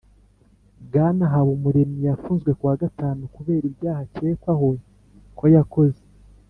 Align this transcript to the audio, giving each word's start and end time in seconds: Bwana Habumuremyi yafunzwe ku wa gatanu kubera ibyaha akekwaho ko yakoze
Bwana 0.85 1.23
Habumuremyi 1.31 1.99
yafunzwe 2.09 2.51
ku 2.57 2.63
wa 2.69 2.75
gatanu 2.83 3.21
kubera 3.35 3.63
ibyaha 3.71 4.01
akekwaho 4.05 4.67
ko 5.37 5.45
yakoze 5.55 6.01